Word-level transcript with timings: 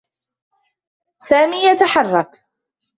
سامي 1.29 1.63
يتحرّك. 1.65 2.45